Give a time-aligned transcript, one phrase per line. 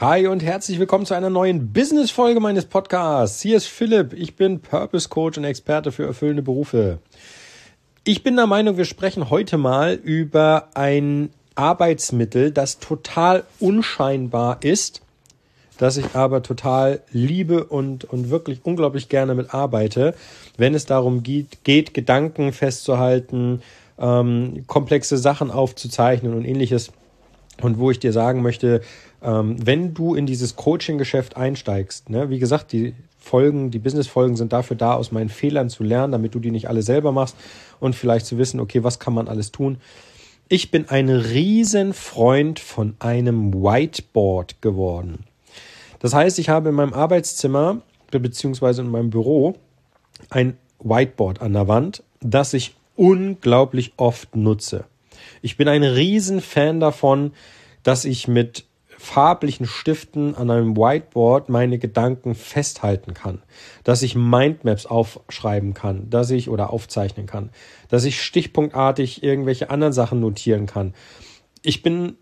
[0.00, 3.42] Hi und herzlich willkommen zu einer neuen Business-Folge meines Podcasts.
[3.42, 7.00] Hier ist Philipp, ich bin Purpose Coach und Experte für erfüllende Berufe.
[8.04, 15.02] Ich bin der Meinung, wir sprechen heute mal über ein Arbeitsmittel, das total unscheinbar ist,
[15.76, 20.14] das ich aber total liebe und, und wirklich unglaublich gerne mit arbeite,
[20.56, 23.60] wenn es darum geht, geht Gedanken festzuhalten,
[23.98, 26.90] ähm, komplexe Sachen aufzuzeichnen und ähnliches.
[27.60, 28.80] Und wo ich dir sagen möchte,
[29.22, 34.52] ähm, wenn du in dieses Coaching-Geschäft einsteigst, ne, wie gesagt, die Folgen, die Business-Folgen sind
[34.52, 37.36] dafür da, aus meinen Fehlern zu lernen, damit du die nicht alle selber machst
[37.78, 39.78] und vielleicht zu wissen, okay, was kann man alles tun.
[40.48, 45.24] Ich bin ein Riesenfreund von einem Whiteboard geworden.
[46.00, 49.54] Das heißt, ich habe in meinem Arbeitszimmer beziehungsweise in meinem Büro
[50.30, 54.84] ein Whiteboard an der Wand, das ich unglaublich oft nutze.
[55.42, 57.32] Ich bin ein Riesenfan davon,
[57.82, 58.64] dass ich mit
[59.00, 63.42] farblichen Stiften an einem Whiteboard meine Gedanken festhalten kann,
[63.82, 67.48] dass ich Mindmaps aufschreiben kann, dass ich oder aufzeichnen kann,
[67.88, 70.94] dass ich stichpunktartig irgendwelche anderen Sachen notieren kann.
[71.62, 72.18] Ich bin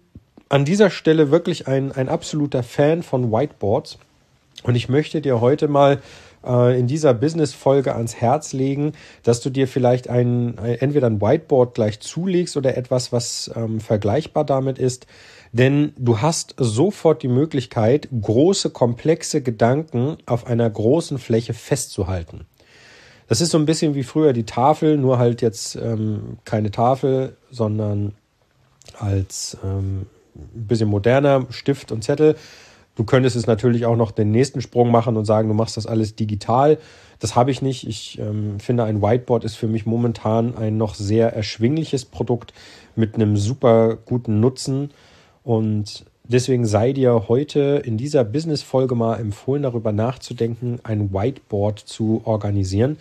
[0.49, 3.99] an dieser Stelle wirklich ein, ein absoluter Fan von Whiteboards
[4.65, 6.01] und ich möchte dir heute mal
[6.45, 8.93] äh, in dieser Business-Folge ans Herz legen,
[9.23, 13.81] dass du dir vielleicht ein, ein, entweder ein Whiteboard gleich zulegst oder etwas, was ähm,
[13.81, 15.07] vergleichbar damit ist,
[15.53, 22.47] denn du hast sofort die Möglichkeit, große, komplexe Gedanken auf einer großen Fläche festzuhalten.
[23.29, 27.37] Das ist so ein bisschen wie früher die Tafel, nur halt jetzt ähm, keine Tafel,
[27.51, 28.15] sondern
[28.99, 32.37] als ähm, ein bisschen moderner Stift und Zettel.
[32.99, 35.87] Du könntest es natürlich auch noch den nächsten Sprung machen und sagen, du machst das
[35.87, 36.79] alles digital.
[37.21, 37.87] Das habe ich nicht.
[37.87, 42.53] Ich ähm, finde, ein Whiteboard ist für mich momentan ein noch sehr erschwingliches Produkt
[42.97, 44.91] mit einem super guten Nutzen.
[45.45, 52.23] Und deswegen sei dir heute in dieser Business-Folge mal empfohlen, darüber nachzudenken, ein Whiteboard zu
[52.25, 52.97] organisieren,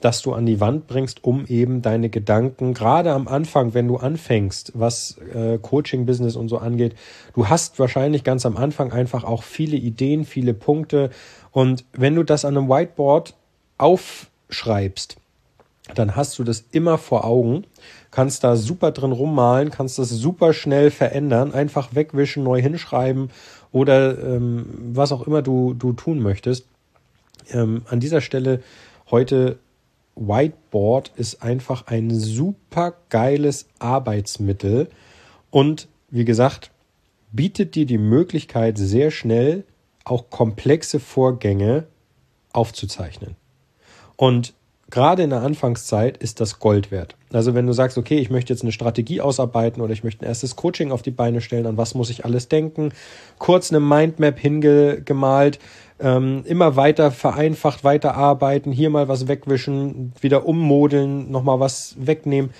[0.00, 3.96] das du an die Wand bringst, um eben deine Gedanken, gerade am Anfang, wenn du
[3.96, 6.94] anfängst, was äh, Coaching-Business und so angeht,
[7.34, 11.10] du hast wahrscheinlich ganz am Anfang einfach auch viele Ideen, viele Punkte.
[11.50, 13.34] Und wenn du das an einem Whiteboard
[13.78, 15.16] aufschreibst,
[15.94, 17.64] dann hast du das immer vor Augen,
[18.10, 23.30] kannst da super drin rummalen, kannst das super schnell verändern, einfach wegwischen, neu hinschreiben
[23.72, 26.66] oder ähm, was auch immer du, du tun möchtest.
[27.50, 28.62] Ähm, an dieser Stelle
[29.10, 29.58] heute
[30.16, 34.88] Whiteboard ist einfach ein super geiles Arbeitsmittel
[35.50, 36.70] und wie gesagt,
[37.32, 39.64] bietet dir die Möglichkeit, sehr schnell
[40.04, 41.86] auch komplexe Vorgänge
[42.52, 43.36] aufzuzeichnen.
[44.16, 44.54] Und
[44.90, 47.16] gerade in der Anfangszeit ist das Gold wert.
[47.32, 50.28] Also wenn du sagst, okay, ich möchte jetzt eine Strategie ausarbeiten oder ich möchte ein
[50.28, 52.90] erstes Coaching auf die Beine stellen, an was muss ich alles denken,
[53.38, 55.58] kurz eine Mindmap hingemalt,
[55.98, 62.50] ähm, immer weiter vereinfacht, weiter arbeiten, hier mal was wegwischen, wieder ummodeln, nochmal was wegnehmen.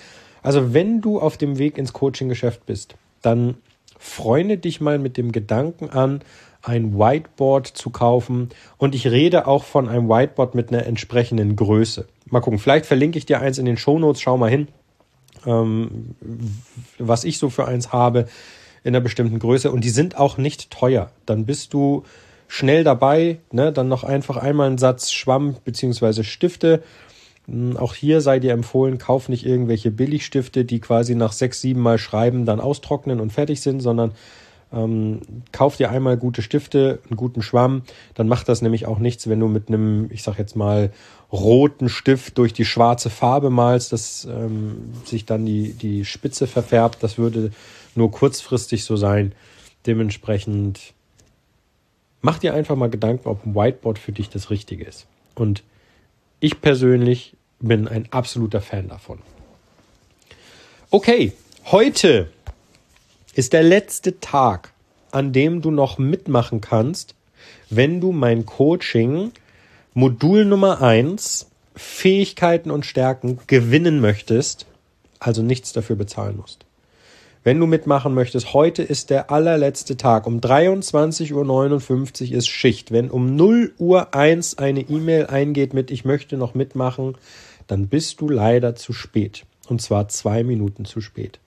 [0.43, 3.57] Also wenn du auf dem Weg ins Coaching-Geschäft bist, dann
[3.97, 6.21] freunde dich mal mit dem Gedanken an,
[6.61, 8.49] ein Whiteboard zu kaufen.
[8.77, 12.07] Und ich rede auch von einem Whiteboard mit einer entsprechenden Größe.
[12.29, 14.21] Mal gucken, vielleicht verlinke ich dir eins in den Show Notes.
[14.21, 14.67] Schau mal hin,
[15.45, 16.15] ähm,
[16.97, 18.27] was ich so für eins habe
[18.83, 19.71] in einer bestimmten Größe.
[19.71, 21.11] Und die sind auch nicht teuer.
[21.25, 22.03] Dann bist du
[22.47, 23.39] schnell dabei.
[23.51, 23.71] Ne?
[23.71, 26.23] Dann noch einfach einmal einen Satz Schwamm bzw.
[26.23, 26.83] Stifte.
[27.47, 31.81] Hm, auch hier sei dir empfohlen, kauf nicht irgendwelche Billigstifte, die quasi nach sechs, sieben
[31.81, 34.11] Mal schreiben, dann austrocknen und fertig sind, sondern
[34.73, 37.83] ähm, kauf dir einmal gute Stifte, einen guten Schwamm,
[38.15, 40.91] dann macht das nämlich auch nichts, wenn du mit einem, ich sag jetzt mal,
[41.31, 47.03] roten Stift durch die schwarze Farbe malst, dass ähm, sich dann die, die Spitze verfärbt.
[47.03, 47.51] Das würde
[47.95, 49.33] nur kurzfristig so sein.
[49.85, 50.93] Dementsprechend
[52.21, 55.07] mach dir einfach mal Gedanken, ob ein Whiteboard für dich das Richtige ist.
[55.35, 55.63] Und
[56.39, 59.19] ich persönlich bin ein absoluter Fan davon.
[60.89, 61.33] Okay,
[61.65, 62.29] heute
[63.37, 64.73] ist der letzte Tag,
[65.11, 67.13] an dem du noch mitmachen kannst,
[67.69, 69.31] wenn du mein Coaching
[69.93, 74.65] Modul Nummer eins Fähigkeiten und Stärken gewinnen möchtest,
[75.19, 76.65] also nichts dafür bezahlen musst.
[77.43, 80.25] Wenn du mitmachen möchtest, heute ist der allerletzte Tag.
[80.25, 82.91] Um 23.59 Uhr ist Schicht.
[82.91, 87.15] Wenn um 0 Uhr 1 eine E-Mail eingeht mit Ich möchte noch mitmachen,
[87.67, 89.45] dann bist du leider zu spät.
[89.69, 91.39] Und zwar zwei Minuten zu spät.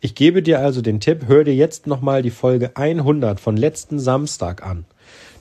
[0.00, 3.98] Ich gebe dir also den Tipp, hör dir jetzt nochmal die Folge 100 von letzten
[3.98, 4.84] Samstag an.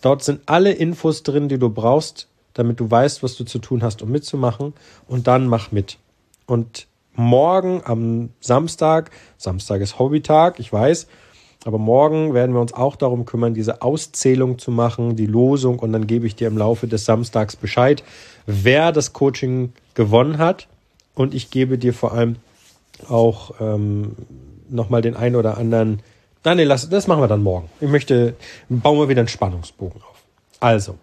[0.02, 3.84] Dort sind alle Infos drin, die du brauchst, damit du weißt, was du zu tun
[3.84, 4.74] hast, um mitzumachen.
[5.08, 5.98] Und dann mach mit.
[6.48, 11.08] Und morgen am Samstag, Samstag ist Hobbytag, ich weiß,
[11.66, 15.92] Aber morgen werden wir uns auch darum kümmern, diese Auszählung zu machen, die Losung und
[15.92, 18.04] dann gebe ich dir im Laufe des Samstags Bescheid,
[18.46, 20.68] wer das Coaching gewonnen hat
[21.14, 22.38] und ich gebe dir vor allem
[23.10, 24.16] auch ähm,
[24.70, 26.02] nochmal den einen oder anderen.
[26.44, 27.70] Nein, nee, lass, das machen wir dann morgen.
[27.82, 28.36] Ich möchte,
[28.70, 30.24] bauen wir wieder einen Spannungsbogen auf.
[30.60, 30.96] Also,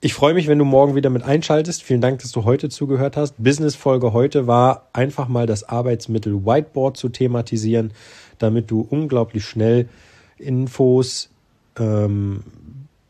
[0.00, 1.82] ich freue mich, wenn du morgen wieder mit einschaltest.
[1.82, 3.42] Vielen Dank, dass du heute zugehört hast.
[3.42, 7.92] Business-Folge heute war einfach mal das Arbeitsmittel Whiteboard zu thematisieren,
[8.38, 9.88] damit du unglaublich schnell
[10.36, 11.30] Infos
[11.78, 12.42] ähm,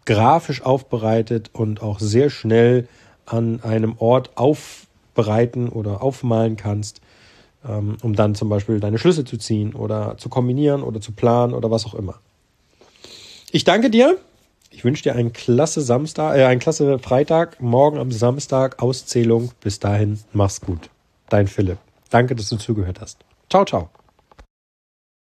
[0.05, 2.87] grafisch aufbereitet und auch sehr schnell
[3.27, 7.01] an einem Ort aufbereiten oder aufmalen kannst,
[8.03, 11.71] um dann zum Beispiel deine Schlüsse zu ziehen oder zu kombinieren oder zu planen oder
[11.71, 12.21] was auch immer.
[13.51, 14.19] Ich danke dir.
[14.71, 19.53] Ich wünsche dir einen klasse Samstag, äh, einen klasse Freitag, morgen am Samstag Auszählung.
[19.61, 20.91] Bis dahin, mach's gut.
[21.29, 21.79] Dein Philipp.
[22.11, 23.19] Danke, dass du zugehört hast.
[23.49, 23.91] Ciao, ciao.